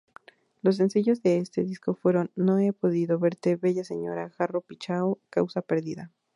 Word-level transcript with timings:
Los 0.63 0.77
Sencillos 0.77 1.21
de 1.21 1.37
este 1.37 1.63
disco 1.63 1.93
fueron:"No 1.93 2.57
he 2.57 2.73
podido 2.73 3.19
verte","Bella 3.19 3.83
señora","Jarro 3.83 4.61
pichao","Causa 4.61 5.61
perdida". 5.61 6.11